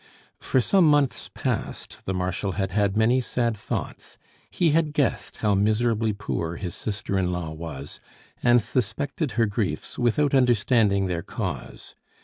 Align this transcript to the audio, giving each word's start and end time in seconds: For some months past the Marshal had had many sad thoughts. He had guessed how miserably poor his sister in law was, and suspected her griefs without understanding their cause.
For 0.39 0.59
some 0.61 0.85
months 0.89 1.29
past 1.31 1.99
the 2.05 2.13
Marshal 2.15 2.53
had 2.53 2.71
had 2.71 2.97
many 2.97 3.21
sad 3.21 3.55
thoughts. 3.55 4.17
He 4.49 4.71
had 4.71 4.93
guessed 4.93 5.37
how 5.37 5.53
miserably 5.53 6.11
poor 6.11 6.55
his 6.55 6.73
sister 6.73 7.19
in 7.19 7.31
law 7.31 7.51
was, 7.51 7.99
and 8.41 8.63
suspected 8.63 9.33
her 9.33 9.45
griefs 9.45 9.99
without 9.99 10.33
understanding 10.33 11.05
their 11.05 11.21
cause. 11.21 11.93